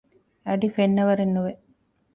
އަޑި 0.45 0.67
ފެންނަވަރެއް 0.75 1.33
ނުވެ 1.35 1.53